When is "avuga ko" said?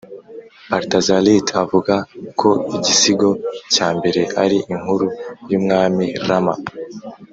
1.63-2.49